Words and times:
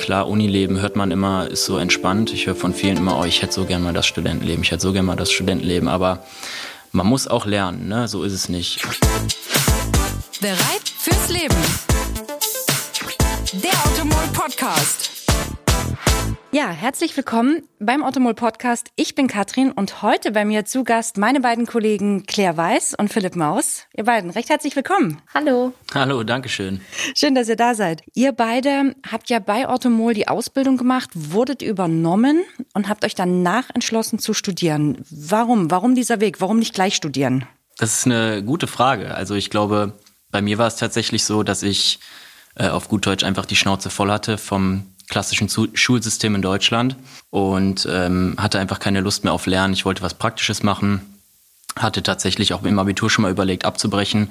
Klar, 0.00 0.28
Unileben 0.28 0.80
hört 0.80 0.96
man 0.96 1.10
immer, 1.10 1.46
ist 1.46 1.66
so 1.66 1.76
entspannt. 1.76 2.32
Ich 2.32 2.46
höre 2.46 2.54
von 2.54 2.72
vielen 2.72 2.96
immer, 2.96 3.20
oh, 3.20 3.24
ich 3.24 3.42
hätte 3.42 3.52
so 3.52 3.66
gern 3.66 3.82
mal 3.82 3.92
das 3.92 4.06
Studentenleben, 4.06 4.64
ich 4.64 4.70
hätte 4.70 4.80
so 4.80 4.94
gern 4.94 5.04
mal 5.04 5.14
das 5.14 5.30
Studentenleben. 5.30 5.88
Aber 5.88 6.24
man 6.90 7.06
muss 7.06 7.28
auch 7.28 7.44
lernen, 7.44 7.86
ne? 7.86 8.08
so 8.08 8.24
ist 8.24 8.32
es 8.32 8.48
nicht. 8.48 8.80
Bereit 10.40 10.88
fürs 10.98 11.28
Leben. 11.28 11.54
Der 13.52 13.72
Automol 13.84 14.26
Podcast. 14.32 15.19
Ja, 16.52 16.70
herzlich 16.70 17.16
willkommen 17.16 17.62
beim 17.78 18.02
Automol 18.02 18.34
Podcast. 18.34 18.88
Ich 18.96 19.14
bin 19.14 19.28
Katrin 19.28 19.70
und 19.70 20.02
heute 20.02 20.32
bei 20.32 20.44
mir 20.44 20.64
zu 20.64 20.82
Gast 20.82 21.16
meine 21.16 21.40
beiden 21.40 21.64
Kollegen 21.64 22.26
Claire 22.26 22.56
Weiß 22.56 22.96
und 22.98 23.12
Philipp 23.12 23.36
Maus. 23.36 23.84
Ihr 23.96 24.02
beiden, 24.02 24.30
recht 24.30 24.48
herzlich 24.48 24.74
willkommen. 24.74 25.22
Hallo. 25.32 25.72
Hallo, 25.94 26.24
danke 26.24 26.48
schön. 26.48 26.80
Schön, 27.14 27.36
dass 27.36 27.48
ihr 27.48 27.54
da 27.54 27.76
seid. 27.76 28.02
Ihr 28.14 28.32
beide 28.32 28.96
habt 29.08 29.30
ja 29.30 29.38
bei 29.38 29.68
Automol 29.68 30.12
die 30.12 30.26
Ausbildung 30.26 30.76
gemacht, 30.76 31.10
wurdet 31.14 31.62
übernommen 31.62 32.42
und 32.74 32.88
habt 32.88 33.04
euch 33.04 33.14
danach 33.14 33.70
entschlossen 33.72 34.18
zu 34.18 34.34
studieren. 34.34 35.04
Warum? 35.08 35.70
Warum 35.70 35.94
dieser 35.94 36.20
Weg? 36.20 36.40
Warum 36.40 36.58
nicht 36.58 36.74
gleich 36.74 36.96
studieren? 36.96 37.46
Das 37.78 37.96
ist 37.96 38.06
eine 38.06 38.42
gute 38.42 38.66
Frage. 38.66 39.14
Also 39.14 39.36
ich 39.36 39.50
glaube, 39.50 39.92
bei 40.32 40.42
mir 40.42 40.58
war 40.58 40.66
es 40.66 40.74
tatsächlich 40.74 41.24
so, 41.24 41.44
dass 41.44 41.62
ich 41.62 42.00
äh, 42.56 42.66
auf 42.68 42.88
gut 42.88 43.06
Deutsch 43.06 43.22
einfach 43.22 43.46
die 43.46 43.54
Schnauze 43.54 43.88
voll 43.88 44.10
hatte 44.10 44.36
vom 44.36 44.86
klassischen 45.10 45.48
Schulsystem 45.74 46.34
in 46.34 46.42
Deutschland 46.42 46.96
und 47.28 47.86
ähm, 47.90 48.36
hatte 48.38 48.58
einfach 48.58 48.78
keine 48.78 49.00
Lust 49.00 49.24
mehr 49.24 49.32
auf 49.32 49.46
Lernen. 49.46 49.74
Ich 49.74 49.84
wollte 49.84 50.02
was 50.02 50.14
Praktisches 50.14 50.62
machen, 50.62 51.02
hatte 51.76 52.02
tatsächlich 52.02 52.54
auch 52.54 52.62
im 52.62 52.78
Abitur 52.78 53.10
schon 53.10 53.22
mal 53.22 53.30
überlegt 53.30 53.64
abzubrechen. 53.64 54.30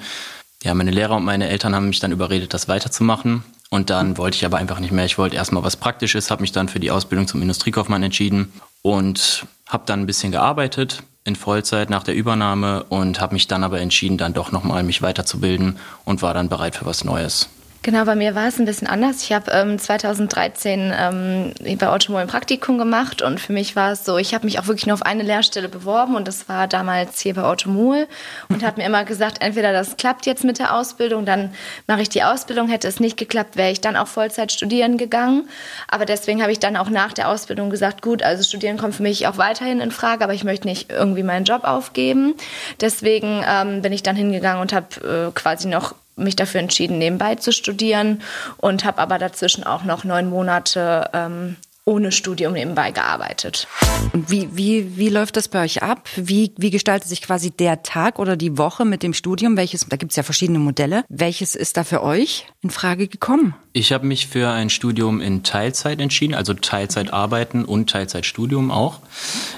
Ja, 0.62 0.74
meine 0.74 0.90
Lehrer 0.90 1.16
und 1.16 1.24
meine 1.24 1.48
Eltern 1.48 1.74
haben 1.74 1.88
mich 1.88 2.00
dann 2.00 2.12
überredet, 2.12 2.52
das 2.52 2.68
weiterzumachen. 2.68 3.44
Und 3.70 3.88
dann 3.88 4.18
wollte 4.18 4.36
ich 4.36 4.44
aber 4.44 4.58
einfach 4.58 4.80
nicht 4.80 4.90
mehr. 4.90 5.04
Ich 5.04 5.16
wollte 5.16 5.36
erstmal 5.36 5.62
was 5.62 5.76
Praktisches, 5.76 6.30
habe 6.30 6.42
mich 6.42 6.52
dann 6.52 6.68
für 6.68 6.80
die 6.80 6.90
Ausbildung 6.90 7.28
zum 7.28 7.40
Industriekaufmann 7.40 8.02
entschieden 8.02 8.52
und 8.82 9.46
habe 9.66 9.84
dann 9.86 10.00
ein 10.00 10.06
bisschen 10.06 10.32
gearbeitet 10.32 11.04
in 11.24 11.36
Vollzeit 11.36 11.90
nach 11.90 12.02
der 12.02 12.14
Übernahme 12.14 12.84
und 12.84 13.20
habe 13.20 13.34
mich 13.34 13.46
dann 13.46 13.62
aber 13.62 13.80
entschieden, 13.80 14.18
dann 14.18 14.32
doch 14.32 14.52
nochmal 14.52 14.82
mich 14.82 15.02
weiterzubilden 15.02 15.78
und 16.04 16.22
war 16.22 16.34
dann 16.34 16.48
bereit 16.48 16.74
für 16.74 16.86
was 16.86 17.04
Neues. 17.04 17.48
Genau, 17.82 18.04
bei 18.04 18.14
mir 18.14 18.34
war 18.34 18.46
es 18.46 18.58
ein 18.58 18.66
bisschen 18.66 18.86
anders. 18.86 19.22
Ich 19.22 19.32
habe 19.32 19.50
ähm, 19.52 19.78
2013 19.78 20.92
ähm, 20.94 21.54
bei 21.78 21.88
Automol 21.88 22.20
ein 22.20 22.26
Praktikum 22.26 22.76
gemacht 22.76 23.22
und 23.22 23.40
für 23.40 23.54
mich 23.54 23.74
war 23.74 23.92
es 23.92 24.04
so, 24.04 24.18
ich 24.18 24.34
habe 24.34 24.44
mich 24.44 24.58
auch 24.58 24.66
wirklich 24.66 24.86
nur 24.86 24.92
auf 24.92 25.02
eine 25.02 25.22
Lehrstelle 25.22 25.70
beworben 25.70 26.14
und 26.14 26.28
das 26.28 26.46
war 26.46 26.68
damals 26.68 27.20
hier 27.20 27.32
bei 27.32 27.42
Automol 27.42 28.06
und 28.50 28.62
habe 28.62 28.82
mir 28.82 28.86
immer 28.86 29.06
gesagt, 29.06 29.40
entweder 29.40 29.72
das 29.72 29.96
klappt 29.96 30.26
jetzt 30.26 30.44
mit 30.44 30.58
der 30.58 30.74
Ausbildung, 30.74 31.24
dann 31.24 31.54
mache 31.86 32.02
ich 32.02 32.10
die 32.10 32.22
Ausbildung. 32.22 32.68
Hätte 32.68 32.86
es 32.86 33.00
nicht 33.00 33.16
geklappt, 33.16 33.56
wäre 33.56 33.70
ich 33.70 33.80
dann 33.80 33.96
auch 33.96 34.08
Vollzeit 34.08 34.52
studieren 34.52 34.98
gegangen. 34.98 35.48
Aber 35.88 36.04
deswegen 36.04 36.42
habe 36.42 36.52
ich 36.52 36.58
dann 36.58 36.76
auch 36.76 36.90
nach 36.90 37.14
der 37.14 37.30
Ausbildung 37.30 37.70
gesagt, 37.70 38.02
gut, 38.02 38.22
also 38.22 38.42
studieren 38.42 38.76
kommt 38.76 38.94
für 38.94 39.02
mich 39.02 39.26
auch 39.26 39.38
weiterhin 39.38 39.80
in 39.80 39.90
Frage, 39.90 40.22
aber 40.22 40.34
ich 40.34 40.44
möchte 40.44 40.68
nicht 40.68 40.92
irgendwie 40.92 41.22
meinen 41.22 41.46
Job 41.46 41.64
aufgeben. 41.64 42.34
Deswegen 42.78 43.42
ähm, 43.48 43.80
bin 43.80 43.94
ich 43.94 44.02
dann 44.02 44.16
hingegangen 44.16 44.60
und 44.60 44.74
habe 44.74 45.30
äh, 45.30 45.32
quasi 45.32 45.66
noch 45.66 45.94
mich 46.16 46.36
dafür 46.36 46.60
entschieden, 46.60 46.98
nebenbei 46.98 47.36
zu 47.36 47.52
studieren 47.52 48.22
und 48.56 48.84
habe 48.84 48.98
aber 48.98 49.18
dazwischen 49.18 49.64
auch 49.64 49.84
noch 49.84 50.04
neun 50.04 50.28
Monate 50.28 51.10
ähm, 51.12 51.56
ohne 51.90 52.12
Studium 52.12 52.52
nebenbei 52.52 52.92
gearbeitet. 52.92 53.66
Und 54.12 54.30
wie, 54.30 54.48
wie, 54.52 54.96
wie 54.96 55.08
läuft 55.08 55.36
das 55.36 55.48
bei 55.48 55.64
euch 55.64 55.82
ab? 55.82 56.08
Wie, 56.14 56.52
wie 56.56 56.70
gestaltet 56.70 57.08
sich 57.08 57.20
quasi 57.22 57.50
der 57.50 57.82
Tag 57.82 58.18
oder 58.18 58.36
die 58.36 58.56
Woche 58.58 58.84
mit 58.84 59.02
dem 59.02 59.12
Studium? 59.12 59.56
Welches, 59.56 59.86
da 59.88 59.96
gibt 59.96 60.12
es 60.12 60.16
ja 60.16 60.22
verschiedene 60.22 60.58
Modelle. 60.58 61.04
Welches 61.08 61.56
ist 61.56 61.76
da 61.76 61.84
für 61.84 62.02
euch 62.02 62.46
in 62.60 62.70
Frage 62.70 63.08
gekommen? 63.08 63.54
Ich 63.72 63.92
habe 63.92 64.06
mich 64.06 64.28
für 64.28 64.50
ein 64.50 64.70
Studium 64.70 65.20
in 65.20 65.42
Teilzeit 65.42 66.00
entschieden, 66.00 66.34
also 66.34 66.54
Teilzeit 66.54 67.12
arbeiten 67.12 67.64
und 67.64 67.90
Teilzeitstudium 67.90 68.70
auch. 68.70 69.00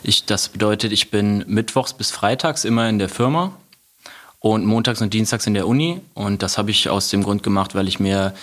Ich, 0.03 0.25
das 0.25 0.49
bedeutet, 0.49 0.93
ich 0.93 1.11
bin 1.11 1.45
mittwochs 1.49 1.93
bis 1.93 2.11
freitags 2.11 2.65
immer 2.65 2.89
in 2.89 2.99
der 2.99 3.09
Firma 3.09 3.53
und 4.43 4.67
montags 4.67 5.01
und 5.01 5.15
dienstags 5.15 5.47
in 5.47 5.55
der 5.55 5.67
Uni. 5.67 6.01
Und 6.15 6.43
das 6.43 6.59
habe 6.59 6.71
ich 6.73 6.91
aus 6.91 7.09
dem 7.09 7.23
Grund 7.23 7.43
gemacht, 7.43 7.75
weil 7.75 7.89
ich 7.89 8.01
mir 8.01 8.35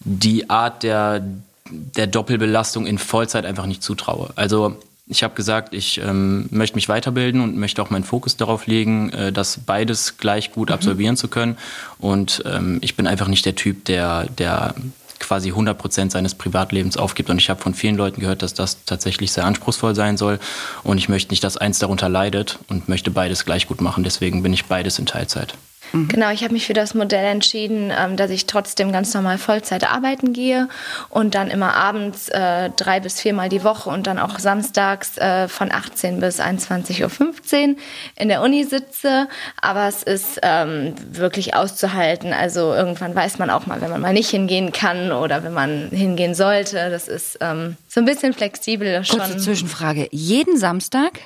die 0.00 0.50
Art 0.50 0.82
der, 0.82 1.24
der 1.70 2.08
Doppelbelastung 2.08 2.84
in 2.84 2.98
Vollzeit 2.98 3.46
einfach 3.46 3.66
nicht 3.66 3.82
zutraue. 3.82 4.30
Also 4.34 4.76
ich 5.06 5.22
habe 5.22 5.34
gesagt, 5.34 5.72
ich 5.72 5.98
ähm, 5.98 6.48
möchte 6.50 6.74
mich 6.74 6.88
weiterbilden 6.88 7.40
und 7.40 7.56
möchte 7.56 7.80
auch 7.80 7.90
meinen 7.90 8.02
Fokus 8.02 8.36
darauf 8.36 8.66
legen, 8.66 9.10
äh, 9.10 9.32
das 9.32 9.60
beides 9.64 10.18
gleich 10.18 10.50
gut 10.50 10.70
mhm. 10.70 10.74
absolvieren 10.74 11.16
zu 11.16 11.28
können. 11.28 11.56
Und 12.00 12.42
ähm, 12.44 12.78
ich 12.82 12.96
bin 12.96 13.06
einfach 13.06 13.28
nicht 13.28 13.46
der 13.46 13.54
Typ, 13.54 13.84
der, 13.84 14.24
der 14.24 14.74
quasi 15.20 15.48
100 15.50 15.76
Prozent 15.78 16.12
seines 16.12 16.34
Privatlebens 16.34 16.96
aufgibt. 16.96 17.30
Und 17.30 17.38
ich 17.38 17.50
habe 17.50 17.60
von 17.60 17.74
vielen 17.74 17.96
Leuten 17.96 18.20
gehört, 18.20 18.42
dass 18.42 18.54
das 18.54 18.84
tatsächlich 18.84 19.32
sehr 19.32 19.44
anspruchsvoll 19.44 19.94
sein 19.94 20.16
soll. 20.16 20.38
Und 20.82 20.98
ich 20.98 21.08
möchte 21.08 21.32
nicht, 21.32 21.44
dass 21.44 21.56
eins 21.56 21.78
darunter 21.78 22.08
leidet 22.08 22.58
und 22.68 22.88
möchte 22.88 23.10
beides 23.10 23.44
gleich 23.44 23.66
gut 23.66 23.80
machen. 23.80 24.04
Deswegen 24.04 24.42
bin 24.42 24.52
ich 24.52 24.66
beides 24.66 24.98
in 24.98 25.06
Teilzeit. 25.06 25.54
Mhm. 25.96 26.08
Genau, 26.08 26.30
ich 26.30 26.42
habe 26.42 26.52
mich 26.52 26.66
für 26.66 26.72
das 26.72 26.94
Modell 26.94 27.24
entschieden, 27.24 27.92
ähm, 27.96 28.16
dass 28.16 28.30
ich 28.30 28.46
trotzdem 28.46 28.92
ganz 28.92 29.12
normal 29.14 29.38
Vollzeit 29.38 29.90
arbeiten 29.90 30.32
gehe 30.32 30.68
und 31.08 31.34
dann 31.34 31.50
immer 31.50 31.74
abends 31.74 32.28
äh, 32.28 32.70
drei 32.70 33.00
bis 33.00 33.20
viermal 33.20 33.48
die 33.48 33.64
Woche 33.64 33.90
und 33.90 34.06
dann 34.06 34.18
auch 34.18 34.38
samstags 34.38 35.16
äh, 35.18 35.48
von 35.48 35.72
18 35.72 36.20
bis 36.20 36.40
21.15 36.40 37.02
Uhr 37.02 37.76
in 38.16 38.28
der 38.28 38.42
Uni 38.42 38.64
sitze. 38.64 39.28
Aber 39.60 39.88
es 39.88 40.02
ist 40.02 40.40
ähm, 40.42 40.94
wirklich 41.10 41.54
auszuhalten. 41.54 42.32
Also 42.32 42.74
irgendwann 42.74 43.14
weiß 43.14 43.38
man 43.38 43.50
auch 43.50 43.66
mal, 43.66 43.80
wenn 43.80 43.90
man 43.90 44.00
mal 44.00 44.12
nicht 44.12 44.30
hingehen 44.30 44.72
kann 44.72 45.12
oder 45.12 45.44
wenn 45.44 45.54
man 45.54 45.88
hingehen 45.90 46.34
sollte. 46.34 46.90
Das 46.90 47.08
ist 47.08 47.38
ähm, 47.40 47.76
so 47.88 48.00
ein 48.00 48.06
bisschen 48.06 48.32
flexibel 48.32 49.04
schon. 49.04 49.18
Kurze 49.18 49.38
Zwischenfrage. 49.38 50.08
Jeden 50.10 50.56
Samstag? 50.56 51.20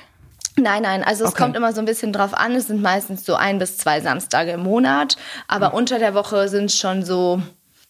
Nein, 0.57 0.83
nein, 0.83 1.03
also 1.03 1.23
es 1.23 1.31
okay. 1.31 1.43
kommt 1.43 1.55
immer 1.55 1.73
so 1.73 1.79
ein 1.79 1.85
bisschen 1.85 2.11
drauf 2.11 2.33
an. 2.33 2.55
Es 2.55 2.67
sind 2.67 2.81
meistens 2.81 3.25
so 3.25 3.35
ein 3.35 3.57
bis 3.57 3.77
zwei 3.77 4.01
Samstage 4.01 4.51
im 4.51 4.63
Monat, 4.63 5.17
aber 5.47 5.69
mhm. 5.69 5.75
unter 5.75 5.99
der 5.99 6.13
Woche 6.13 6.49
sind 6.49 6.65
es 6.65 6.77
schon 6.77 7.03
so, 7.03 7.41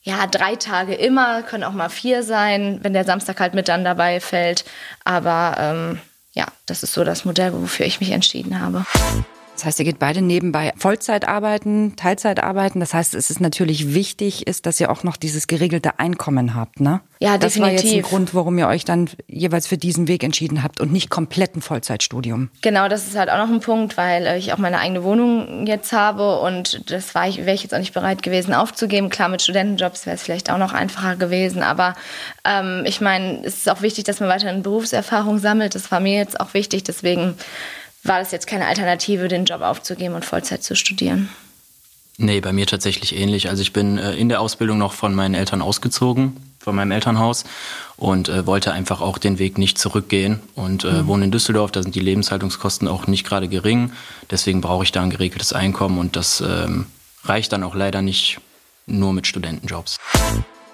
ja, 0.03 0.27
drei 0.27 0.55
Tage 0.55 0.93
immer, 0.93 1.41
können 1.43 1.63
auch 1.63 1.73
mal 1.73 1.89
vier 1.89 2.23
sein, 2.23 2.79
wenn 2.83 2.93
der 2.93 3.05
Samstag 3.05 3.39
halt 3.39 3.53
mit 3.53 3.67
dann 3.67 3.83
dabei 3.83 4.19
fällt. 4.19 4.65
Aber 5.03 5.55
ähm, 5.57 5.99
ja, 6.33 6.45
das 6.65 6.83
ist 6.83 6.93
so 6.93 7.03
das 7.03 7.25
Modell, 7.25 7.53
wofür 7.53 7.85
ich 7.85 7.99
mich 7.99 8.11
entschieden 8.11 8.59
habe. 8.59 8.85
Das 9.61 9.67
heißt, 9.67 9.79
ihr 9.79 9.85
geht 9.85 9.99
beide 9.99 10.23
nebenbei 10.23 10.73
Vollzeit 10.75 11.27
arbeiten, 11.27 11.95
Teilzeit 11.95 12.41
arbeiten. 12.41 12.79
Das 12.79 12.95
heißt, 12.95 13.13
es 13.13 13.29
ist 13.29 13.39
natürlich 13.39 13.93
wichtig, 13.93 14.47
ist, 14.47 14.65
dass 14.65 14.79
ihr 14.79 14.89
auch 14.89 15.03
noch 15.03 15.17
dieses 15.17 15.45
geregelte 15.45 15.99
Einkommen 15.99 16.55
habt, 16.55 16.79
ne? 16.79 17.01
Ja, 17.19 17.37
das 17.37 17.53
definitiv. 17.53 17.75
Das 17.75 17.83
war 17.83 17.91
jetzt 17.91 18.05
ein 18.05 18.09
Grund, 18.09 18.33
warum 18.33 18.57
ihr 18.57 18.67
euch 18.67 18.85
dann 18.85 19.07
jeweils 19.27 19.67
für 19.67 19.77
diesen 19.77 20.07
Weg 20.07 20.23
entschieden 20.23 20.63
habt 20.63 20.81
und 20.81 20.91
nicht 20.91 21.11
komplett 21.11 21.55
ein 21.55 21.61
Vollzeitstudium. 21.61 22.49
Genau, 22.63 22.87
das 22.87 23.05
ist 23.05 23.15
halt 23.15 23.29
auch 23.29 23.37
noch 23.37 23.53
ein 23.53 23.59
Punkt, 23.59 23.97
weil 23.97 24.25
äh, 24.25 24.39
ich 24.39 24.51
auch 24.51 24.57
meine 24.57 24.79
eigene 24.79 25.03
Wohnung 25.03 25.67
jetzt 25.67 25.93
habe 25.93 26.39
und 26.39 26.89
das 26.89 27.13
war 27.13 27.27
ich, 27.27 27.37
wäre 27.37 27.53
ich 27.53 27.61
jetzt 27.61 27.75
auch 27.75 27.79
nicht 27.79 27.93
bereit 27.93 28.23
gewesen 28.23 28.55
aufzugeben. 28.55 29.09
Klar, 29.09 29.29
mit 29.29 29.43
Studentenjobs 29.43 30.07
wäre 30.07 30.15
es 30.15 30.23
vielleicht 30.23 30.49
auch 30.49 30.57
noch 30.57 30.73
einfacher 30.73 31.17
gewesen, 31.17 31.61
aber 31.61 31.93
ähm, 32.45 32.81
ich 32.87 32.99
meine, 32.99 33.45
es 33.45 33.57
ist 33.57 33.69
auch 33.69 33.83
wichtig, 33.83 34.05
dass 34.05 34.19
man 34.19 34.29
weiterhin 34.29 34.63
Berufserfahrung 34.63 35.37
sammelt. 35.37 35.75
Das 35.75 35.91
war 35.91 35.99
mir 35.99 36.17
jetzt 36.17 36.39
auch 36.39 36.55
wichtig, 36.55 36.83
deswegen 36.83 37.35
war 38.03 38.19
das 38.19 38.31
jetzt 38.31 38.47
keine 38.47 38.67
Alternative, 38.67 39.27
den 39.27 39.45
Job 39.45 39.61
aufzugeben 39.61 40.15
und 40.15 40.25
Vollzeit 40.25 40.63
zu 40.63 40.75
studieren. 40.75 41.29
Nee, 42.17 42.41
bei 42.41 42.53
mir 42.53 42.67
tatsächlich 42.67 43.15
ähnlich. 43.15 43.49
Also 43.49 43.61
ich 43.61 43.73
bin 43.73 43.97
äh, 43.97 44.13
in 44.13 44.29
der 44.29 44.41
Ausbildung 44.41 44.77
noch 44.77 44.93
von 44.93 45.15
meinen 45.15 45.33
Eltern 45.33 45.61
ausgezogen, 45.61 46.37
von 46.59 46.75
meinem 46.75 46.91
Elternhaus 46.91 47.45
und 47.97 48.29
äh, 48.29 48.45
wollte 48.45 48.73
einfach 48.73 49.01
auch 49.01 49.17
den 49.17 49.39
Weg 49.39 49.57
nicht 49.57 49.77
zurückgehen 49.77 50.39
und 50.55 50.83
äh, 50.83 50.91
mhm. 50.91 51.07
wohne 51.07 51.25
in 51.25 51.31
Düsseldorf, 51.31 51.71
da 51.71 51.81
sind 51.81 51.95
die 51.95 51.99
Lebenshaltungskosten 51.99 52.87
auch 52.87 53.07
nicht 53.07 53.25
gerade 53.25 53.47
gering. 53.47 53.91
Deswegen 54.29 54.61
brauche 54.61 54.83
ich 54.83 54.91
da 54.91 55.01
ein 55.01 55.09
geregeltes 55.09 55.53
Einkommen 55.53 55.97
und 55.97 56.15
das 56.15 56.41
ähm, 56.41 56.85
reicht 57.23 57.53
dann 57.53 57.63
auch 57.63 57.75
leider 57.75 58.01
nicht 58.01 58.39
nur 58.85 59.13
mit 59.13 59.25
Studentenjobs. 59.25 59.97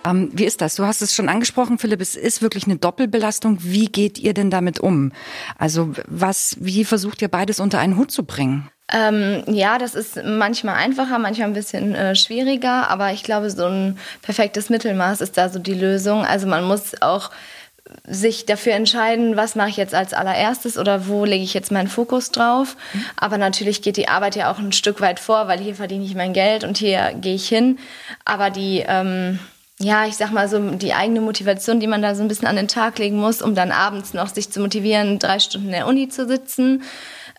Ähm, 0.10 0.30
wie 0.34 0.46
ist 0.46 0.62
das? 0.62 0.76
Du 0.76 0.86
hast 0.86 1.02
es 1.02 1.14
schon 1.14 1.30
angesprochen, 1.30 1.78
Philipp, 1.78 2.02
es 2.02 2.16
ist 2.16 2.42
wirklich 2.42 2.66
eine 2.66 2.78
Doppelbelastung. 2.78 3.58
Wie 3.62 3.88
geht 3.88 4.18
ihr 4.18 4.34
denn 4.34 4.50
damit 4.50 4.80
um? 4.80 5.12
Also 5.58 5.94
was, 6.08 6.58
wie 6.60 6.86
versucht 6.86 7.22
ihr 7.22 7.28
beides 7.28 7.60
unter 7.60 7.80
einen 7.80 7.98
Hut 7.98 8.12
zu 8.12 8.24
bringen? 8.24 8.70
Ähm, 8.92 9.44
ja, 9.48 9.78
das 9.78 9.96
ist 9.96 10.22
manchmal 10.24 10.76
einfacher, 10.76 11.20
manchmal 11.20 11.50
ein 11.50 11.54
bisschen 11.54 11.94
äh, 11.94 12.16
schwieriger, 12.16 12.90
aber 12.90 13.12
ich 13.12 13.24
glaube, 13.24 13.50
so 13.50 13.66
ein 13.66 13.98
perfektes 14.22 14.70
Mittelmaß 14.70 15.20
ist 15.20 15.38
da 15.38 15.50
so 15.50 15.60
die 15.60 15.74
Lösung. 15.74 16.26
Also 16.26 16.48
man 16.48 16.64
muss 16.64 17.02
auch 17.02 17.32
sich 18.06 18.46
dafür 18.46 18.74
entscheiden, 18.74 19.36
was 19.36 19.56
mache 19.56 19.70
ich 19.70 19.78
jetzt 19.78 19.94
als 19.94 20.14
allererstes 20.14 20.78
oder 20.78 21.08
wo 21.08 21.26
lege 21.26 21.44
ich 21.44 21.54
jetzt 21.54 21.72
meinen 21.72 21.88
Fokus 21.88 22.32
drauf. 22.32 22.76
Mhm. 22.94 23.06
Aber 23.18 23.38
natürlich 23.38 23.82
geht 23.82 23.98
die 23.98 24.08
Arbeit 24.08 24.36
ja 24.36 24.52
auch 24.52 24.60
ein 24.60 24.72
Stück 24.72 25.02
weit 25.02 25.20
vor, 25.20 25.48
weil 25.48 25.60
hier 25.60 25.76
verdiene 25.76 26.06
ich 26.06 26.16
mein 26.16 26.34
Geld 26.34 26.64
und 26.64 26.78
hier 26.78 27.14
gehe 27.20 27.36
ich 27.36 27.48
hin. 27.48 27.80
Aber 28.26 28.50
die 28.50 28.84
ähm, 28.88 29.40
ja, 29.80 30.08
ich 30.08 30.18
sag 30.18 30.32
mal 30.32 30.50
so, 30.50 30.60
die 30.72 30.94
eigene 30.94 31.22
Motivation, 31.22 31.80
die 31.80 31.88
man 31.88 32.02
da 32.02 32.16
so 32.16 32.24
ein 32.24 32.28
bisschen 32.28 32.48
an 32.48 32.56
den 32.56 32.68
Tag 32.68 32.98
legen 32.98 33.18
muss, 33.18 33.42
um 33.42 33.54
dann 33.54 33.72
abends 33.72 34.14
noch 34.14 34.28
sich 34.28 34.50
zu 34.50 34.60
motivieren, 34.60 35.20
drei 35.20 35.40
Stunden 35.40 35.68
in 35.68 35.74
der 35.74 35.88
Uni 35.88 36.10
zu 36.10 36.28
sitzen. 36.28 36.84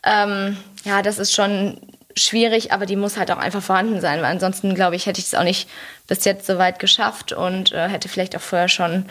Ähm, 0.04 0.56
ja, 0.84 1.02
das 1.02 1.18
ist 1.18 1.32
schon 1.32 1.80
schwierig, 2.16 2.72
aber 2.72 2.86
die 2.86 2.96
muss 2.96 3.16
halt 3.16 3.30
auch 3.30 3.38
einfach 3.38 3.62
vorhanden 3.62 4.00
sein, 4.00 4.18
weil 4.18 4.30
ansonsten, 4.30 4.74
glaube 4.74 4.96
ich, 4.96 5.06
hätte 5.06 5.20
ich 5.20 5.26
es 5.26 5.34
auch 5.34 5.44
nicht 5.44 5.68
bis 6.06 6.24
jetzt 6.24 6.46
so 6.46 6.58
weit 6.58 6.78
geschafft 6.78 7.32
und 7.32 7.72
äh, 7.72 7.88
hätte 7.88 8.08
vielleicht 8.08 8.36
auch 8.36 8.40
vorher 8.40 8.68
schon 8.68 9.06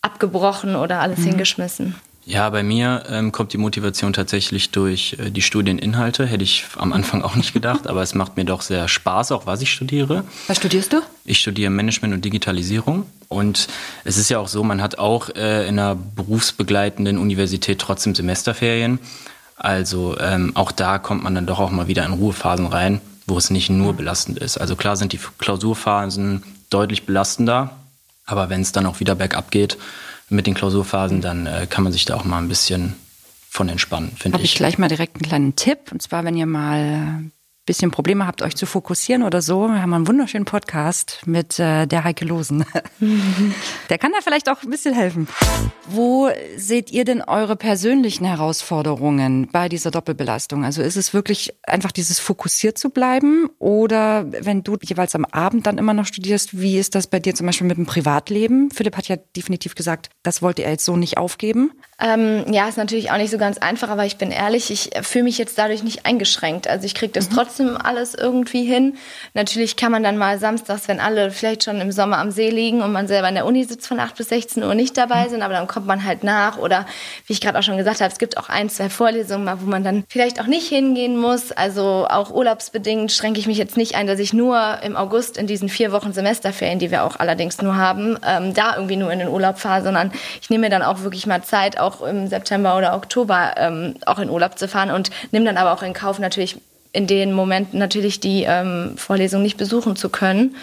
abgebrochen 0.00 0.76
oder 0.76 1.00
alles 1.00 1.18
mhm. 1.18 1.30
hingeschmissen? 1.30 1.96
Ja, 2.28 2.50
bei 2.50 2.62
mir 2.62 3.04
ähm, 3.08 3.32
kommt 3.32 3.54
die 3.54 3.58
Motivation 3.58 4.12
tatsächlich 4.12 4.70
durch 4.70 5.16
äh, 5.18 5.30
die 5.30 5.40
Studieninhalte. 5.40 6.26
Hätte 6.26 6.44
ich 6.44 6.66
am 6.76 6.92
Anfang 6.92 7.22
auch 7.24 7.36
nicht 7.36 7.54
gedacht, 7.54 7.86
aber 7.86 8.02
es 8.02 8.14
macht 8.14 8.36
mir 8.36 8.44
doch 8.44 8.60
sehr 8.60 8.86
Spaß, 8.86 9.32
auch 9.32 9.46
was 9.46 9.62
ich 9.62 9.72
studiere. 9.72 10.24
Was 10.46 10.58
studierst 10.58 10.92
du? 10.92 11.00
Ich 11.24 11.38
studiere 11.38 11.70
Management 11.70 12.12
und 12.12 12.22
Digitalisierung. 12.22 13.06
Und 13.28 13.68
es 14.04 14.18
ist 14.18 14.28
ja 14.28 14.40
auch 14.40 14.48
so, 14.48 14.62
man 14.62 14.82
hat 14.82 14.98
auch 14.98 15.30
äh, 15.30 15.66
in 15.66 15.78
einer 15.78 15.94
berufsbegleitenden 15.94 17.16
Universität 17.16 17.78
trotzdem 17.78 18.14
Semesterferien. 18.14 18.98
Also 19.56 20.18
ähm, 20.20 20.54
auch 20.54 20.70
da 20.70 20.98
kommt 20.98 21.24
man 21.24 21.34
dann 21.34 21.46
doch 21.46 21.60
auch 21.60 21.70
mal 21.70 21.88
wieder 21.88 22.04
in 22.04 22.12
Ruhephasen 22.12 22.66
rein, 22.66 23.00
wo 23.26 23.38
es 23.38 23.48
nicht 23.48 23.70
nur 23.70 23.94
belastend 23.94 24.38
ist. 24.38 24.58
Also 24.58 24.76
klar 24.76 24.96
sind 24.96 25.14
die 25.14 25.20
Klausurphasen 25.38 26.42
deutlich 26.68 27.06
belastender, 27.06 27.70
aber 28.26 28.50
wenn 28.50 28.60
es 28.60 28.72
dann 28.72 28.84
auch 28.84 29.00
wieder 29.00 29.14
bergab 29.14 29.50
geht, 29.50 29.78
mit 30.28 30.46
den 30.46 30.54
Klausurphasen, 30.54 31.20
dann 31.20 31.46
äh, 31.46 31.66
kann 31.68 31.84
man 31.84 31.92
sich 31.92 32.04
da 32.04 32.16
auch 32.16 32.24
mal 32.24 32.38
ein 32.38 32.48
bisschen 32.48 32.94
von 33.50 33.68
entspannen, 33.68 34.10
finde 34.10 34.28
ich. 34.28 34.34
Habe 34.34 34.44
ich 34.44 34.54
gleich 34.54 34.78
mal 34.78 34.88
direkt 34.88 35.16
einen 35.16 35.28
kleinen 35.28 35.56
Tipp. 35.56 35.90
Und 35.90 36.02
zwar, 36.02 36.24
wenn 36.24 36.36
ihr 36.36 36.46
mal 36.46 37.24
bisschen 37.68 37.90
Probleme 37.90 38.26
habt, 38.26 38.40
euch 38.40 38.56
zu 38.56 38.64
fokussieren 38.64 39.22
oder 39.22 39.42
so, 39.42 39.68
wir 39.68 39.82
haben 39.82 39.92
einen 39.92 40.08
wunderschönen 40.08 40.46
Podcast 40.46 41.20
mit 41.26 41.58
äh, 41.58 41.86
der 41.86 42.02
Heike 42.02 42.24
Losen. 42.24 42.64
der 43.90 43.98
kann 43.98 44.10
da 44.12 44.18
vielleicht 44.22 44.48
auch 44.48 44.62
ein 44.62 44.70
bisschen 44.70 44.94
helfen. 44.94 45.28
Wo 45.86 46.30
seht 46.56 46.90
ihr 46.90 47.04
denn 47.04 47.20
eure 47.20 47.56
persönlichen 47.56 48.24
Herausforderungen 48.24 49.48
bei 49.52 49.68
dieser 49.68 49.90
Doppelbelastung? 49.90 50.64
Also 50.64 50.80
ist 50.80 50.96
es 50.96 51.12
wirklich 51.12 51.54
einfach 51.62 51.92
dieses 51.92 52.18
fokussiert 52.18 52.78
zu 52.78 52.88
bleiben 52.88 53.50
oder 53.58 54.24
wenn 54.30 54.62
du 54.62 54.78
jeweils 54.82 55.14
am 55.14 55.26
Abend 55.26 55.66
dann 55.66 55.76
immer 55.76 55.92
noch 55.92 56.06
studierst, 56.06 56.58
wie 56.58 56.78
ist 56.78 56.94
das 56.94 57.06
bei 57.06 57.20
dir 57.20 57.34
zum 57.34 57.46
Beispiel 57.46 57.66
mit 57.66 57.76
dem 57.76 57.84
Privatleben? 57.84 58.70
Philipp 58.70 58.96
hat 58.96 59.08
ja 59.08 59.16
definitiv 59.36 59.74
gesagt, 59.74 60.08
das 60.22 60.40
wollte 60.40 60.62
er 60.62 60.70
jetzt 60.70 60.86
so 60.86 60.96
nicht 60.96 61.18
aufgeben. 61.18 61.72
Ähm, 62.00 62.44
ja, 62.50 62.68
ist 62.68 62.78
natürlich 62.78 63.10
auch 63.10 63.16
nicht 63.16 63.30
so 63.30 63.38
ganz 63.38 63.58
einfach, 63.58 63.90
aber 63.90 64.06
ich 64.06 64.16
bin 64.16 64.30
ehrlich, 64.30 64.70
ich 64.70 64.90
fühle 65.02 65.24
mich 65.24 65.36
jetzt 65.36 65.58
dadurch 65.58 65.82
nicht 65.82 66.06
eingeschränkt. 66.06 66.68
Also 66.68 66.86
ich 66.86 66.94
kriege 66.94 67.12
das 67.12 67.28
mhm. 67.28 67.34
trotzdem 67.34 67.57
trotzdem 67.58 67.76
alles 67.76 68.14
irgendwie 68.14 68.64
hin. 68.64 68.96
Natürlich 69.34 69.76
kann 69.76 69.92
man 69.92 70.02
dann 70.02 70.16
mal 70.16 70.38
samstags, 70.38 70.88
wenn 70.88 71.00
alle 71.00 71.30
vielleicht 71.30 71.64
schon 71.64 71.80
im 71.80 71.92
Sommer 71.92 72.18
am 72.18 72.30
See 72.30 72.50
liegen 72.50 72.82
und 72.82 72.92
man 72.92 73.08
selber 73.08 73.28
in 73.28 73.34
der 73.34 73.46
Uni 73.46 73.64
sitzt 73.64 73.86
von 73.86 74.00
8 74.00 74.16
bis 74.16 74.28
16 74.28 74.62
Uhr 74.62 74.74
nicht 74.74 74.96
dabei 74.96 75.28
sind, 75.28 75.42
aber 75.42 75.54
dann 75.54 75.66
kommt 75.66 75.86
man 75.86 76.04
halt 76.04 76.24
nach. 76.24 76.58
Oder 76.58 76.86
wie 77.26 77.32
ich 77.32 77.40
gerade 77.40 77.58
auch 77.58 77.62
schon 77.62 77.76
gesagt 77.76 78.00
habe, 78.00 78.10
es 78.10 78.18
gibt 78.18 78.38
auch 78.38 78.48
ein, 78.48 78.70
zwei 78.70 78.88
Vorlesungen, 78.88 79.48
wo 79.60 79.66
man 79.66 79.84
dann 79.84 80.04
vielleicht 80.08 80.40
auch 80.40 80.46
nicht 80.46 80.68
hingehen 80.68 81.16
muss. 81.16 81.52
Also 81.52 82.06
auch 82.08 82.30
urlaubsbedingt 82.30 83.12
schränke 83.12 83.40
ich 83.40 83.46
mich 83.46 83.58
jetzt 83.58 83.76
nicht 83.76 83.94
ein, 83.96 84.06
dass 84.06 84.18
ich 84.18 84.32
nur 84.32 84.78
im 84.82 84.96
August 84.96 85.36
in 85.36 85.46
diesen 85.46 85.68
vier 85.68 85.92
Wochen 85.92 86.12
Semesterferien, 86.12 86.78
die 86.78 86.90
wir 86.90 87.04
auch 87.04 87.16
allerdings 87.16 87.60
nur 87.60 87.76
haben, 87.76 88.18
ähm, 88.26 88.54
da 88.54 88.76
irgendwie 88.76 88.96
nur 88.96 89.12
in 89.12 89.18
den 89.18 89.28
Urlaub 89.28 89.58
fahre, 89.58 89.82
sondern 89.82 90.12
ich 90.40 90.50
nehme 90.50 90.66
mir 90.66 90.70
dann 90.70 90.82
auch 90.82 91.02
wirklich 91.02 91.26
mal 91.26 91.42
Zeit, 91.42 91.78
auch 91.78 92.02
im 92.02 92.28
September 92.28 92.76
oder 92.76 92.94
Oktober 92.94 93.54
ähm, 93.56 93.94
auch 94.06 94.18
in 94.18 94.30
Urlaub 94.30 94.58
zu 94.58 94.68
fahren 94.68 94.90
und 94.90 95.10
nehme 95.32 95.44
dann 95.46 95.56
aber 95.56 95.72
auch 95.72 95.82
in 95.82 95.92
Kauf 95.92 96.18
natürlich 96.18 96.58
in 96.92 97.06
den 97.06 97.32
Momenten 97.32 97.78
natürlich 97.78 98.20
die 98.20 98.44
ähm, 98.44 98.94
Vorlesung 98.96 99.42
nicht 99.42 99.56
besuchen 99.56 99.96
zu 99.96 100.08
können. 100.08 100.56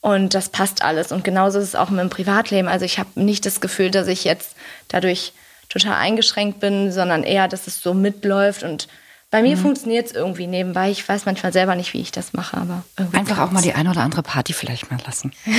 Und 0.00 0.34
das 0.34 0.50
passt 0.50 0.82
alles. 0.82 1.12
Und 1.12 1.24
genauso 1.24 1.58
ist 1.58 1.68
es 1.68 1.74
auch 1.74 1.90
mit 1.90 2.00
dem 2.00 2.10
Privatleben. 2.10 2.68
Also 2.68 2.84
ich 2.84 2.98
habe 2.98 3.08
nicht 3.14 3.46
das 3.46 3.60
Gefühl, 3.60 3.90
dass 3.90 4.06
ich 4.06 4.24
jetzt 4.24 4.54
dadurch 4.88 5.32
total 5.68 5.94
eingeschränkt 5.94 6.60
bin, 6.60 6.92
sondern 6.92 7.22
eher, 7.22 7.48
dass 7.48 7.66
es 7.66 7.80
so 7.80 7.94
mitläuft. 7.94 8.62
Und 8.62 8.88
bei 9.30 9.42
mir 9.42 9.56
mhm. 9.56 9.62
funktioniert 9.62 10.06
es 10.06 10.12
irgendwie 10.12 10.46
nebenbei. 10.46 10.90
Ich 10.90 11.08
weiß 11.08 11.24
manchmal 11.24 11.52
selber 11.52 11.74
nicht, 11.74 11.94
wie 11.94 12.00
ich 12.00 12.12
das 12.12 12.34
mache, 12.34 12.56
aber 12.56 12.84
Einfach 13.12 13.38
auch 13.38 13.50
mal 13.50 13.62
die 13.62 13.72
eine 13.72 13.90
oder 13.90 14.02
andere 14.02 14.22
Party 14.22 14.52
vielleicht 14.52 14.90
mal 14.90 15.00
lassen. 15.06 15.32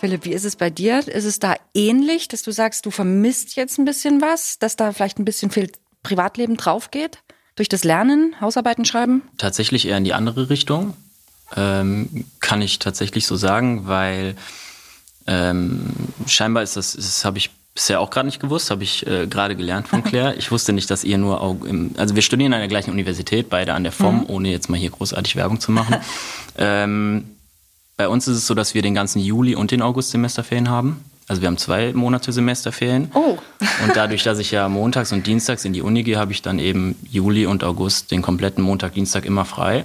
Philipp, 0.00 0.24
wie 0.24 0.32
ist 0.32 0.44
es 0.44 0.56
bei 0.56 0.68
dir? 0.68 1.06
Ist 1.06 1.24
es 1.24 1.38
da 1.38 1.54
ähnlich, 1.74 2.28
dass 2.28 2.42
du 2.42 2.50
sagst, 2.50 2.86
du 2.86 2.90
vermisst 2.90 3.56
jetzt 3.56 3.78
ein 3.78 3.84
bisschen 3.84 4.20
was, 4.20 4.58
dass 4.58 4.76
da 4.76 4.92
vielleicht 4.92 5.18
ein 5.18 5.24
bisschen 5.24 5.50
viel 5.50 5.70
Privatleben 6.02 6.56
drauf 6.56 6.90
geht? 6.90 7.18
Durch 7.62 7.68
das 7.68 7.84
Lernen, 7.84 8.34
Hausarbeiten 8.40 8.84
schreiben? 8.84 9.22
Tatsächlich 9.38 9.86
eher 9.86 9.96
in 9.96 10.02
die 10.02 10.14
andere 10.14 10.50
Richtung. 10.50 10.94
Ähm, 11.54 12.24
kann 12.40 12.60
ich 12.60 12.80
tatsächlich 12.80 13.24
so 13.24 13.36
sagen, 13.36 13.86
weil 13.86 14.34
ähm, 15.28 15.92
scheinbar 16.26 16.64
ist 16.64 16.76
das, 16.76 16.94
das 16.94 17.24
habe 17.24 17.38
ich 17.38 17.50
bisher 17.72 18.00
auch 18.00 18.10
gerade 18.10 18.26
nicht 18.26 18.40
gewusst, 18.40 18.72
habe 18.72 18.82
ich 18.82 19.06
äh, 19.06 19.28
gerade 19.28 19.54
gelernt 19.54 19.86
von 19.86 20.02
Claire. 20.02 20.34
Ich 20.36 20.50
wusste 20.50 20.72
nicht, 20.72 20.90
dass 20.90 21.04
ihr 21.04 21.18
nur, 21.18 21.40
auch 21.40 21.62
im, 21.62 21.92
also 21.98 22.16
wir 22.16 22.22
studieren 22.22 22.52
an 22.52 22.58
der 22.58 22.66
gleichen 22.66 22.90
Universität, 22.90 23.48
beide 23.48 23.74
an 23.74 23.84
der 23.84 23.92
FOM, 23.92 24.22
mhm. 24.22 24.26
ohne 24.26 24.50
jetzt 24.50 24.68
mal 24.68 24.76
hier 24.76 24.90
großartig 24.90 25.36
Werbung 25.36 25.60
zu 25.60 25.70
machen. 25.70 25.98
ähm, 26.58 27.36
bei 27.96 28.08
uns 28.08 28.26
ist 28.26 28.38
es 28.38 28.48
so, 28.48 28.54
dass 28.54 28.74
wir 28.74 28.82
den 28.82 28.94
ganzen 28.94 29.20
Juli 29.20 29.54
und 29.54 29.70
den 29.70 29.82
August 29.82 30.10
Semesterferien 30.10 30.68
haben. 30.68 31.04
Also 31.28 31.40
wir 31.40 31.46
haben 31.46 31.58
zwei 31.58 31.92
Monate 31.92 32.32
Semesterferien. 32.32 33.10
Oh. 33.14 33.38
und 33.84 33.94
dadurch, 33.94 34.22
dass 34.22 34.38
ich 34.38 34.50
ja 34.50 34.68
montags 34.68 35.12
und 35.12 35.26
dienstags 35.26 35.64
in 35.64 35.72
die 35.72 35.82
Uni 35.82 36.02
gehe, 36.02 36.18
habe 36.18 36.32
ich 36.32 36.42
dann 36.42 36.58
eben 36.58 36.96
Juli 37.10 37.46
und 37.46 37.64
August 37.64 38.10
den 38.10 38.22
kompletten 38.22 38.62
Montag, 38.62 38.94
Dienstag 38.94 39.24
immer 39.24 39.44
frei. 39.44 39.84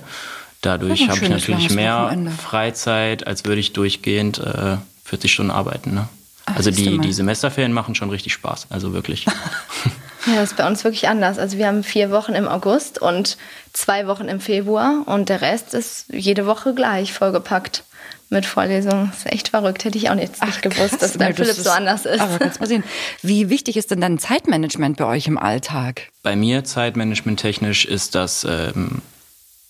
Dadurch 0.62 1.08
habe 1.08 1.20
ich 1.22 1.30
natürlich 1.30 1.70
mehr. 1.72 2.16
Freizeit, 2.42 3.28
als 3.28 3.46
würde 3.46 3.60
ich 3.60 3.74
durchgehend 3.74 4.40
äh, 4.40 4.78
40 5.06 5.32
Stunden 5.32 5.52
arbeiten. 5.52 5.94
Ne? 5.94 6.10
Ach, 6.46 6.58
also 6.58 6.72
die, 6.72 6.98
die 6.98 7.14
Semesterferien 7.14 7.74
machen 7.74 7.94
schon 7.94 8.10
richtig 8.10 8.34
Spaß, 8.34 8.68
also 8.70 8.94
wirklich. 8.94 9.26
ja, 10.26 10.36
das 10.36 10.52
ist 10.52 10.58
bei 10.58 10.68
uns 10.68 10.84
wirklich 10.84 11.08
anders. 11.08 11.38
Also 11.38 11.58
wir 11.58 11.68
haben 11.68 11.84
vier 11.84 12.10
Wochen 12.10 12.34
im 12.34 12.48
August 12.48 13.00
und 13.00 13.38
zwei 13.74 14.08
Wochen 14.08 14.28
im 14.28 14.40
Februar 14.40 15.04
und 15.06 15.30
der 15.30 15.42
Rest 15.42 15.74
ist 15.74 16.06
jede 16.10 16.48
Woche 16.48 16.74
gleich 16.74 17.14
vollgepackt 17.14 17.84
mit 18.30 18.46
Vorlesungen. 18.46 19.08
Das 19.08 19.20
ist 19.20 19.32
echt 19.32 19.50
verrückt. 19.50 19.86
Hätte 19.86 19.98
ich 19.98 20.10
auch 20.10 20.16
jetzt 20.16 20.42
nicht 20.42 20.58
Ach, 20.58 20.62
gewusst, 20.62 21.02
dass 21.02 21.14
dein 21.14 21.34
Philipp 21.34 21.56
so 21.56 21.70
anders 21.70 22.06
ist. 22.06 22.20
Aber 22.20 22.40
kannst 22.40 22.60
mal 22.60 22.68
sehen. 22.68 22.84
Wie 23.22 23.50
wichtig 23.50 23.78
ist 23.78 23.92
denn 23.92 24.02
dann 24.02 24.20
Zeitmanagement 24.20 24.98
bei 24.98 25.06
euch 25.06 25.28
im 25.28 25.38
Alltag? 25.38 26.10
Bei 26.24 26.36
mir 26.36 26.64
Zeitmanagement 26.64 27.40
technisch 27.40 27.86
ist 27.86 28.16
das 28.16 28.46
ähm, 28.50 29.02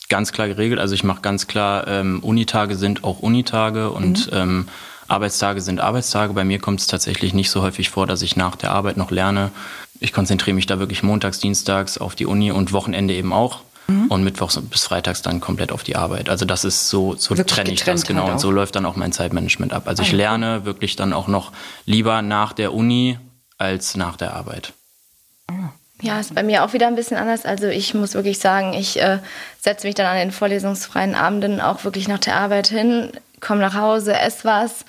ganz 0.09 0.31
klar 0.31 0.47
geregelt. 0.47 0.79
Also 0.79 0.95
ich 0.95 1.03
mache 1.03 1.21
ganz 1.21 1.47
klar, 1.47 1.87
ähm, 1.87 2.19
Unitage 2.23 2.75
sind 2.75 3.03
auch 3.03 3.19
Unitage 3.19 3.91
und 3.91 4.31
mhm. 4.31 4.37
ähm, 4.37 4.67
Arbeitstage 5.07 5.61
sind 5.61 5.79
Arbeitstage. 5.79 6.33
Bei 6.33 6.43
mir 6.43 6.59
kommt 6.59 6.79
es 6.79 6.87
tatsächlich 6.87 7.33
nicht 7.33 7.49
so 7.49 7.61
häufig 7.61 7.89
vor, 7.89 8.07
dass 8.07 8.21
ich 8.21 8.35
nach 8.35 8.55
der 8.55 8.71
Arbeit 8.71 8.97
noch 8.97 9.11
lerne. 9.11 9.51
Ich 9.99 10.13
konzentriere 10.13 10.55
mich 10.55 10.65
da 10.65 10.79
wirklich 10.79 11.03
montags, 11.03 11.39
dienstags 11.39 11.97
auf 11.97 12.15
die 12.15 12.25
Uni 12.25 12.51
und 12.51 12.73
Wochenende 12.73 13.13
eben 13.13 13.33
auch 13.33 13.61
mhm. 13.87 14.07
und 14.07 14.23
mittwochs 14.23 14.59
bis 14.61 14.85
freitags 14.85 15.21
dann 15.21 15.41
komplett 15.41 15.71
auf 15.71 15.83
die 15.83 15.95
Arbeit. 15.95 16.29
Also 16.29 16.45
das 16.45 16.63
ist 16.63 16.89
so, 16.89 17.15
so 17.15 17.35
trenne 17.35 17.71
ich 17.71 17.83
das 17.83 18.05
genau. 18.05 18.23
Halt 18.23 18.33
und 18.33 18.39
so 18.39 18.51
läuft 18.51 18.75
dann 18.75 18.85
auch 18.85 18.95
mein 18.95 19.11
Zeitmanagement 19.11 19.73
ab. 19.73 19.87
Also 19.87 20.03
ich 20.03 20.13
ah, 20.13 20.17
lerne 20.17 20.65
wirklich 20.65 20.95
dann 20.95 21.13
auch 21.13 21.27
noch 21.27 21.51
lieber 21.85 22.21
nach 22.21 22.53
der 22.53 22.73
Uni 22.73 23.19
als 23.57 23.95
nach 23.95 24.17
der 24.17 24.33
Arbeit. 24.33 24.73
Ja, 26.01 26.19
ist 26.19 26.35
bei 26.35 26.43
mir 26.43 26.63
auch 26.63 26.73
wieder 26.73 26.87
ein 26.87 26.95
bisschen 26.95 27.17
anders. 27.17 27.45
Also 27.45 27.67
ich 27.67 27.93
muss 27.93 28.13
wirklich 28.13 28.37
sagen, 28.37 28.73
ich 28.73 29.01
äh, 29.01 29.17
setze 29.59 29.87
mich 29.87 29.95
dann 29.95 30.05
an 30.05 30.17
den 30.17 30.31
vorlesungsfreien 30.31 31.15
Abenden 31.15 31.59
auch 31.59 31.83
wirklich 31.85 32.07
nach 32.07 32.19
der 32.19 32.35
Arbeit 32.35 32.67
hin, 32.67 33.11
komme 33.39 33.61
nach 33.61 33.73
Hause, 33.73 34.13
esse 34.13 34.45
was, 34.45 34.85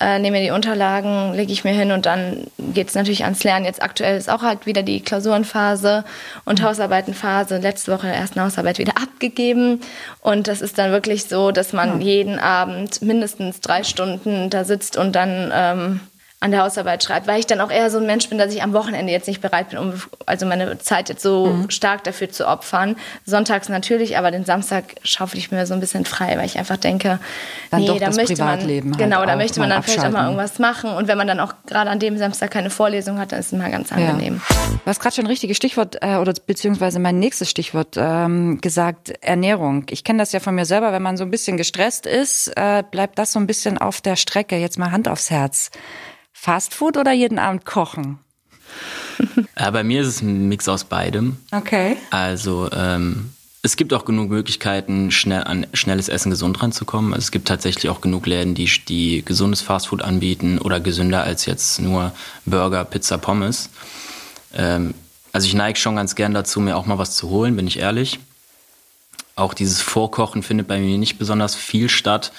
äh, 0.00 0.20
nehme 0.20 0.38
mir 0.38 0.44
die 0.44 0.50
Unterlagen, 0.50 1.34
lege 1.34 1.52
ich 1.52 1.64
mir 1.64 1.72
hin 1.72 1.90
und 1.90 2.06
dann 2.06 2.46
geht 2.58 2.88
es 2.88 2.94
natürlich 2.94 3.24
ans 3.24 3.42
Lernen. 3.42 3.64
Jetzt 3.64 3.82
aktuell 3.82 4.16
ist 4.16 4.30
auch 4.30 4.42
halt 4.42 4.66
wieder 4.66 4.84
die 4.84 5.00
Klausurenphase 5.00 6.04
und 6.44 6.60
mhm. 6.60 6.64
Hausarbeitenphase. 6.64 7.58
Letzte 7.58 7.92
Woche 7.92 8.08
erst 8.08 8.36
eine 8.36 8.46
Hausarbeit 8.46 8.78
wieder 8.78 8.96
abgegeben. 8.96 9.80
Und 10.20 10.46
das 10.46 10.60
ist 10.60 10.78
dann 10.78 10.92
wirklich 10.92 11.24
so, 11.24 11.50
dass 11.50 11.72
man 11.72 11.96
mhm. 11.96 12.00
jeden 12.00 12.38
Abend 12.38 13.02
mindestens 13.02 13.60
drei 13.60 13.82
Stunden 13.82 14.48
da 14.48 14.64
sitzt 14.64 14.96
und 14.96 15.12
dann 15.12 15.50
ähm, 15.52 16.00
an 16.42 16.50
der 16.50 16.62
Hausarbeit 16.62 17.04
schreibt, 17.04 17.28
weil 17.28 17.38
ich 17.38 17.46
dann 17.46 17.60
auch 17.60 17.70
eher 17.70 17.88
so 17.88 17.98
ein 17.98 18.06
Mensch 18.06 18.28
bin, 18.28 18.36
dass 18.36 18.52
ich 18.52 18.64
am 18.64 18.72
Wochenende 18.72 19.12
jetzt 19.12 19.28
nicht 19.28 19.40
bereit 19.40 19.70
bin, 19.70 19.78
um 19.78 19.94
also 20.26 20.44
meine 20.44 20.76
Zeit 20.80 21.08
jetzt 21.08 21.22
so 21.22 21.46
mhm. 21.46 21.70
stark 21.70 22.02
dafür 22.02 22.30
zu 22.30 22.48
opfern. 22.48 22.96
Sonntags 23.24 23.68
natürlich, 23.68 24.18
aber 24.18 24.32
den 24.32 24.44
Samstag 24.44 24.84
schaufel 25.04 25.38
ich 25.38 25.52
mir 25.52 25.66
so 25.66 25.74
ein 25.74 25.78
bisschen 25.78 26.04
frei, 26.04 26.36
weil 26.36 26.46
ich 26.46 26.58
einfach 26.58 26.78
denke, 26.78 27.20
dann 27.70 27.82
nee, 27.82 27.96
da 27.96 28.10
möchte 28.10 28.36
man 28.38 28.60
halt 28.60 28.98
genau, 28.98 29.24
da 29.24 29.36
möchte 29.36 29.60
man 29.60 29.70
dann 29.70 29.84
vielleicht 29.84 30.04
auch 30.04 30.10
mal 30.10 30.24
irgendwas 30.24 30.58
machen 30.58 30.90
und 30.90 31.06
wenn 31.06 31.16
man 31.16 31.28
dann 31.28 31.38
auch 31.38 31.54
gerade 31.66 31.88
an 31.88 32.00
dem 32.00 32.18
Samstag 32.18 32.50
keine 32.50 32.70
Vorlesung 32.70 33.20
hat, 33.20 33.30
dann 33.30 33.38
ist 33.38 33.52
es 33.52 33.58
mal 33.58 33.70
ganz 33.70 33.92
angenehm. 33.92 34.40
Ja. 34.48 34.56
Du 34.84 34.86
hast 34.86 34.98
gerade 34.98 35.14
schon 35.14 35.24
ein 35.26 35.30
richtiges 35.30 35.56
Stichwort 35.56 35.98
äh, 36.00 36.16
oder 36.16 36.34
beziehungsweise 36.44 36.98
mein 36.98 37.20
nächstes 37.20 37.50
Stichwort 37.50 37.94
ähm, 37.96 38.60
gesagt, 38.60 39.12
Ernährung. 39.20 39.86
Ich 39.90 40.02
kenne 40.02 40.18
das 40.18 40.32
ja 40.32 40.40
von 40.40 40.56
mir 40.56 40.64
selber, 40.64 40.92
wenn 40.92 41.02
man 41.02 41.16
so 41.16 41.22
ein 41.22 41.30
bisschen 41.30 41.56
gestresst 41.56 42.06
ist, 42.06 42.48
äh, 42.56 42.82
bleibt 42.90 43.18
das 43.20 43.32
so 43.32 43.38
ein 43.38 43.46
bisschen 43.46 43.78
auf 43.78 44.00
der 44.00 44.16
Strecke. 44.16 44.56
Jetzt 44.56 44.76
mal 44.76 44.90
Hand 44.90 45.06
aufs 45.06 45.30
Herz. 45.30 45.70
Fastfood 46.42 46.96
oder 46.96 47.12
jeden 47.12 47.38
Abend 47.38 47.64
kochen? 47.64 48.18
Ja, 49.56 49.70
bei 49.70 49.84
mir 49.84 50.00
ist 50.00 50.08
es 50.08 50.22
ein 50.22 50.48
Mix 50.48 50.68
aus 50.68 50.82
beidem. 50.82 51.36
Okay. 51.52 51.96
Also 52.10 52.68
ähm, 52.72 53.30
es 53.62 53.76
gibt 53.76 53.94
auch 53.94 54.04
genug 54.04 54.28
Möglichkeiten, 54.28 55.12
schnell 55.12 55.44
an 55.44 55.68
schnelles 55.72 56.08
Essen 56.08 56.30
gesund 56.30 56.60
ranzukommen. 56.60 57.14
Also 57.14 57.26
es 57.26 57.30
gibt 57.30 57.46
tatsächlich 57.46 57.88
auch 57.90 58.00
genug 58.00 58.26
Läden, 58.26 58.56
die, 58.56 58.68
die 58.88 59.24
gesundes 59.24 59.60
Fastfood 59.60 60.02
anbieten 60.02 60.58
oder 60.58 60.80
gesünder 60.80 61.22
als 61.22 61.46
jetzt 61.46 61.80
nur 61.80 62.12
Burger, 62.44 62.84
Pizza, 62.86 63.18
Pommes. 63.18 63.70
Ähm, 64.52 64.94
also 65.32 65.46
ich 65.46 65.54
neige 65.54 65.78
schon 65.78 65.94
ganz 65.94 66.16
gern 66.16 66.34
dazu, 66.34 66.58
mir 66.58 66.76
auch 66.76 66.86
mal 66.86 66.98
was 66.98 67.14
zu 67.14 67.30
holen, 67.30 67.54
bin 67.54 67.68
ich 67.68 67.78
ehrlich. 67.78 68.18
Auch 69.36 69.54
dieses 69.54 69.80
Vorkochen 69.80 70.42
findet 70.42 70.66
bei 70.66 70.80
mir 70.80 70.98
nicht 70.98 71.18
besonders 71.18 71.54
viel 71.54 71.88
statt. 71.88 72.32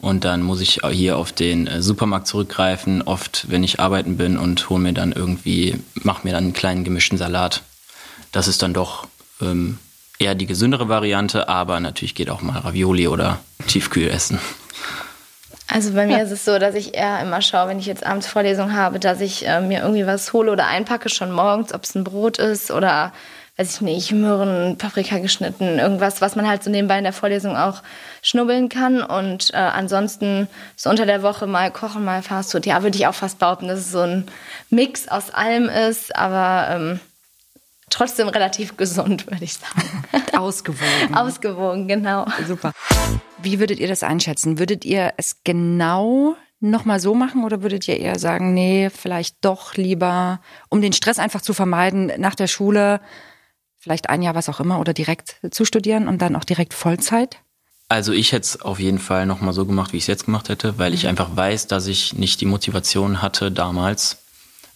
Und 0.00 0.24
dann 0.24 0.42
muss 0.42 0.60
ich 0.60 0.80
hier 0.90 1.18
auf 1.18 1.32
den 1.32 1.66
äh, 1.66 1.82
Supermarkt 1.82 2.26
zurückgreifen, 2.26 3.02
oft 3.02 3.50
wenn 3.50 3.62
ich 3.62 3.80
arbeiten 3.80 4.16
bin 4.16 4.38
und 4.38 4.70
hole 4.70 4.80
mir 4.80 4.94
dann 4.94 5.12
irgendwie, 5.12 5.76
mache 5.94 6.26
mir 6.26 6.32
dann 6.32 6.44
einen 6.44 6.52
kleinen 6.52 6.84
gemischten 6.84 7.18
Salat. 7.18 7.62
Das 8.32 8.48
ist 8.48 8.62
dann 8.62 8.72
doch 8.72 9.06
ähm, 9.42 9.78
eher 10.18 10.34
die 10.34 10.46
gesündere 10.46 10.88
Variante, 10.88 11.48
aber 11.48 11.80
natürlich 11.80 12.14
geht 12.14 12.30
auch 12.30 12.40
mal 12.40 12.58
Ravioli 12.58 13.08
oder 13.08 13.40
Tiefkühl 13.66 14.08
essen. 14.08 14.38
Also 15.68 15.92
bei 15.92 16.06
mir 16.06 16.18
ja. 16.18 16.24
ist 16.24 16.32
es 16.32 16.44
so, 16.44 16.58
dass 16.58 16.74
ich 16.74 16.94
eher 16.94 17.20
immer 17.20 17.42
schaue, 17.42 17.68
wenn 17.68 17.78
ich 17.78 17.86
jetzt 17.86 18.04
abends 18.04 18.26
Vorlesung 18.26 18.72
habe, 18.72 18.98
dass 18.98 19.20
ich 19.20 19.46
äh, 19.46 19.60
mir 19.60 19.82
irgendwie 19.82 20.06
was 20.06 20.32
hole 20.32 20.50
oder 20.50 20.66
einpacke 20.66 21.08
schon 21.08 21.30
morgens, 21.30 21.72
ob 21.72 21.84
es 21.84 21.94
ein 21.94 22.04
Brot 22.04 22.38
ist 22.38 22.70
oder 22.70 23.12
weiß 23.60 23.74
ich 23.74 23.80
nicht, 23.82 24.12
Möhren, 24.12 24.78
Paprika 24.78 25.18
geschnitten, 25.18 25.78
irgendwas, 25.78 26.22
was 26.22 26.34
man 26.34 26.48
halt 26.48 26.64
so 26.64 26.70
nebenbei 26.70 26.96
in 26.96 27.04
der 27.04 27.12
Vorlesung 27.12 27.56
auch 27.56 27.82
schnubbeln 28.22 28.70
kann. 28.70 29.02
Und 29.02 29.52
äh, 29.52 29.58
ansonsten 29.58 30.48
so 30.76 30.88
unter 30.88 31.04
der 31.04 31.22
Woche 31.22 31.46
mal 31.46 31.70
kochen, 31.70 32.02
mal 32.02 32.22
Fastfood. 32.22 32.64
Ja, 32.64 32.82
würde 32.82 32.96
ich 32.96 33.06
auch 33.06 33.14
fast 33.14 33.38
behaupten, 33.38 33.68
dass 33.68 33.80
es 33.80 33.92
so 33.92 34.00
ein 34.00 34.26
Mix 34.70 35.08
aus 35.08 35.28
allem 35.30 35.68
ist, 35.68 36.16
aber 36.16 36.74
ähm, 36.74 37.00
trotzdem 37.90 38.28
relativ 38.28 38.78
gesund, 38.78 39.30
würde 39.30 39.44
ich 39.44 39.54
sagen. 39.54 40.04
Ausgewogen. 40.38 41.14
Ausgewogen, 41.14 41.86
genau. 41.86 42.24
Super. 42.46 42.72
Wie 43.42 43.60
würdet 43.60 43.78
ihr 43.78 43.88
das 43.88 44.02
einschätzen? 44.02 44.58
Würdet 44.58 44.86
ihr 44.86 45.12
es 45.18 45.42
genau 45.44 46.34
nochmal 46.60 47.00
so 47.00 47.14
machen 47.14 47.44
oder 47.44 47.62
würdet 47.62 47.88
ihr 47.88 47.98
eher 47.98 48.18
sagen, 48.18 48.54
nee, 48.54 48.88
vielleicht 48.88 49.44
doch 49.44 49.74
lieber, 49.74 50.40
um 50.70 50.80
den 50.80 50.94
Stress 50.94 51.18
einfach 51.18 51.42
zu 51.42 51.52
vermeiden, 51.52 52.10
nach 52.18 52.34
der 52.34 52.46
Schule 52.46 53.00
vielleicht 53.80 54.08
ein 54.08 54.22
Jahr, 54.22 54.34
was 54.34 54.48
auch 54.48 54.60
immer, 54.60 54.78
oder 54.78 54.92
direkt 54.92 55.36
zu 55.50 55.64
studieren 55.64 56.06
und 56.06 56.22
dann 56.22 56.36
auch 56.36 56.44
direkt 56.44 56.74
Vollzeit? 56.74 57.38
Also 57.88 58.12
ich 58.12 58.30
hätte 58.30 58.44
es 58.44 58.62
auf 58.62 58.78
jeden 58.78 59.00
Fall 59.00 59.26
nochmal 59.26 59.52
so 59.52 59.66
gemacht, 59.66 59.92
wie 59.92 59.96
ich 59.96 60.04
es 60.04 60.06
jetzt 60.06 60.26
gemacht 60.26 60.48
hätte, 60.48 60.78
weil 60.78 60.94
ich 60.94 61.02
mhm. 61.02 61.10
einfach 61.10 61.34
weiß, 61.34 61.66
dass 61.66 61.88
ich 61.88 62.12
nicht 62.12 62.40
die 62.40 62.46
Motivation 62.46 63.20
hatte 63.20 63.50
damals, 63.50 64.18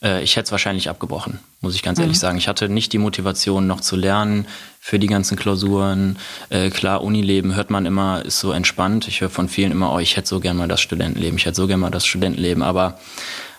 äh, 0.03 0.23
ich 0.23 0.37
hätte 0.37 0.47
es 0.47 0.53
wahrscheinlich 0.53 0.89
abgebrochen, 0.89 1.39
muss 1.61 1.75
ich 1.75 1.83
ganz 1.83 1.99
ehrlich 1.99 2.17
mhm. 2.17 2.21
sagen. 2.21 2.39
Ich 2.39 2.49
hatte 2.49 2.69
nicht 2.69 2.93
die 2.93 2.99
Motivation, 2.99 3.67
noch 3.67 3.81
zu 3.81 3.95
lernen 3.97 4.47
für 4.81 4.99
die 4.99 5.07
ganzen 5.07 5.37
Klausuren. 5.37 6.19
Äh, 6.51 6.71
klar, 6.71 7.03
Unileben 7.03 7.55
hört 7.55 7.71
man 7.71 7.87
immer, 7.87 8.25
ist 8.25 8.41
so 8.41 8.53
entspannt. 8.53 9.07
Ich 9.07 9.21
höre 9.21 9.31
von 9.31 9.49
vielen 9.49 9.73
immer, 9.73 9.93
oh, 9.93 9.99
ich 9.99 10.17
hätte 10.17 10.29
so 10.29 10.41
gern 10.41 10.57
mal 10.57 10.69
das 10.69 10.81
Studentenleben, 10.81 11.39
ich 11.39 11.47
hätte 11.47 11.57
so 11.57 11.67
gern 11.67 11.81
mal 11.81 11.91
das 11.91 12.07
Studentenleben, 12.07 12.63
aber 12.63 12.99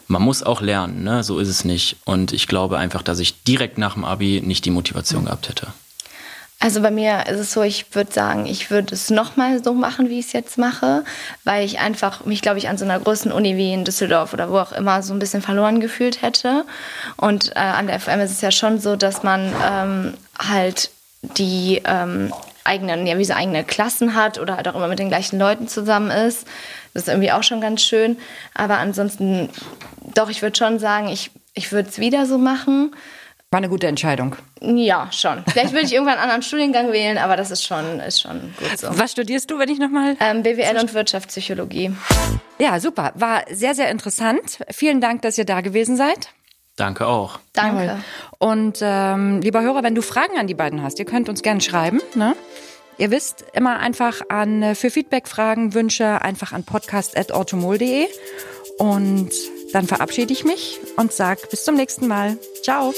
man 0.08 0.22
muss 0.22 0.44
auch 0.44 0.62
lernen, 0.62 1.04
ne? 1.04 1.24
so 1.24 1.40
ist 1.40 1.50
es 1.50 1.66
nicht. 1.66 1.98
Und 2.06 2.32
ich 2.32 2.48
glaube 2.48 2.78
einfach, 2.78 3.02
dass 3.02 3.20
ich 3.20 3.44
direkt 3.44 3.78
nach 3.78 3.94
dem 3.94 4.06
Abi 4.06 4.42
nicht 4.44 4.66
die 4.66 4.72
Motivation 4.72 5.22
mhm. 5.22 5.26
gehabt 5.26 5.50
hätte. 5.50 5.68
Also 6.60 6.82
bei 6.82 6.90
mir 6.90 7.28
ist 7.28 7.40
es 7.40 7.52
so, 7.52 7.64
ich 7.64 7.94
würde 7.94 8.12
sagen, 8.14 8.46
ich 8.46 8.72
würde 8.72 8.96
es 8.96 9.10
nochmal 9.10 9.62
so 9.64 9.74
machen, 9.74 10.10
wie 10.10 10.20
ich 10.20 10.28
es 10.28 10.34
jetzt 10.34 10.58
mache, 10.58 11.04
weil 11.44 11.66
ich 11.66 11.80
einfach 11.80 12.26
mich, 12.26 12.42
glaube 12.42 12.58
ich, 12.58 12.70
an 12.70 12.78
so 12.78 12.86
einer 12.86 13.00
großen 13.00 13.32
Uni 13.32 13.58
wie 13.58 13.74
in 13.74 13.84
Düsseldorf 13.84 14.34
oder 14.34 14.50
wo 14.50 14.58
auch 14.58 14.72
immer 14.72 15.04
so 15.04 15.14
ein 15.14 15.20
bisschen 15.20 15.42
verloren 15.42 15.82
gefühlt 15.82 16.22
hätte. 16.22 16.66
Und 17.18 17.52
äh, 17.56 17.60
an 17.60 17.88
der 17.88 18.00
FM 18.00 18.22
ist 18.22 18.32
es 18.32 18.42
ja 18.42 18.52
schon 18.52 18.80
so, 18.80 18.96
dass 18.96 19.22
man 19.22 19.54
ähm, 19.64 20.14
halt 20.40 20.92
die 21.22 21.82
ähm, 21.84 22.34
eigenen, 22.66 23.08
ja, 23.08 23.18
wie 23.18 23.26
so 23.26 23.34
eigene 23.34 23.64
Klassen 23.64 24.16
hat 24.16 24.40
oder 24.40 24.58
halt 24.58 24.68
auch 24.68 24.76
immer 24.76 24.88
mit 24.88 25.00
den 25.00 25.08
gleichen 25.08 25.40
Leuten 25.40 25.68
zusammen 25.68 26.12
ist. 26.12 26.46
Das 26.94 27.04
ist 27.04 27.10
irgendwie 27.10 27.32
auch 27.32 27.44
schon 27.44 27.62
ganz 27.62 27.82
schön. 27.82 28.18
Aber 28.54 28.78
ansonsten, 28.80 29.50
doch, 30.14 30.30
ich 30.30 30.42
würde 30.42 30.58
schon 30.58 30.80
sagen, 30.80 31.08
ich, 31.08 31.32
ich 31.54 31.72
würde 31.72 31.90
es 31.90 32.00
wieder 32.00 32.26
so 32.26 32.38
machen. 32.38 32.96
War 33.52 33.60
eine 33.60 33.70
gute 33.70 33.88
Entscheidung. 33.88 34.36
Ja, 34.62 35.10
schon. 35.12 35.44
Vielleicht 35.48 35.72
würde 35.72 35.86
ich 35.86 35.94
irgendwann 35.94 36.16
einen 36.16 36.24
anderen 36.24 36.42
Studiengang 36.42 36.92
wählen, 36.92 37.18
aber 37.18 37.38
das 37.38 37.52
ist 37.52 37.64
schon, 37.64 38.00
ist 38.00 38.22
schon 38.22 38.54
gut 38.58 38.78
so. 38.78 38.88
Was 38.92 39.12
studierst 39.12 39.50
du, 39.52 39.60
wenn 39.60 39.70
ich 39.70 39.80
nochmal? 39.80 40.18
Ähm, 40.20 40.44
BWL 40.44 40.78
und 40.80 40.94
Wirtschaftspsychologie. 40.94 41.96
Ja, 42.60 42.80
super. 42.80 43.12
War 43.16 43.44
sehr, 43.52 43.76
sehr 43.76 43.90
interessant. 43.92 44.60
Vielen 44.72 45.00
Dank, 45.00 45.22
dass 45.22 45.38
ihr 45.38 45.46
da 45.46 45.62
gewesen 45.62 45.96
seid. 45.96 46.30
Danke 46.76 47.08
auch. 47.08 47.40
Danke. 47.54 48.00
Und 48.38 48.80
ähm, 48.82 49.42
lieber 49.42 49.62
Hörer, 49.62 49.84
wenn 49.84 49.96
du 49.96 50.02
Fragen 50.02 50.38
an 50.38 50.48
die 50.48 50.54
beiden 50.54 50.84
hast, 50.84 51.00
ihr 51.00 51.06
könnt 51.06 51.30
uns 51.30 51.42
gerne 51.42 51.62
schreiben. 51.62 52.02
Ne? 52.16 52.36
Ihr 52.98 53.12
wisst, 53.12 53.46
immer 53.54 53.80
einfach 53.80 54.22
an 54.30 54.62
äh, 54.62 54.76
für 54.76 54.90
Feedback, 54.90 55.28
Fragen, 55.28 55.74
Wünsche 55.74 56.22
einfach 56.22 56.52
an 56.52 56.64
podcast.automol.de. 56.64 58.08
Und 58.78 59.30
dann 59.72 59.88
verabschiede 59.88 60.34
ich 60.34 60.44
mich 60.44 60.80
und 60.98 61.14
sage 61.14 61.42
bis 61.50 61.64
zum 61.64 61.76
nächsten 61.76 62.08
Mal. 62.08 62.38
Ciao. 62.64 62.94